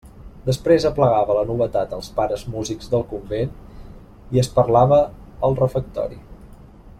[0.45, 3.53] Després aplegava la novetat als pares músics del convent
[4.39, 4.99] i es parlava
[5.49, 6.19] al refectori.